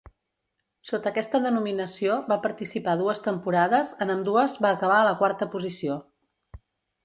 [0.91, 6.03] Sota aquesta denominació, va participar dues temporades, en ambdues va acabar a la quarta posició.